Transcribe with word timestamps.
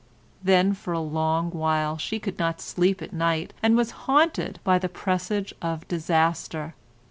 Then 0.41 0.73
for 0.73 0.93
a 0.93 0.99
long 0.99 1.51
while 1.51 1.99
she 1.99 2.17
could 2.17 2.39
not 2.39 2.59
sleep 2.59 3.03
at 3.03 3.13
night 3.13 3.53
and 3.61 3.77
was 3.77 3.91
haunted 4.09 4.59
by 4.63 4.77
a 4.77 4.89
presage 4.89 5.53
of 5.61 5.87
disaster. 5.87 6.73